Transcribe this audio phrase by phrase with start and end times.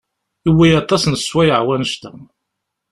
[0.45, 2.21] Yewwi-yi aṭas n sswayeɛ wanect-aki.